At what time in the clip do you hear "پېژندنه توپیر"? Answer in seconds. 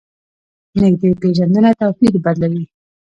1.21-2.13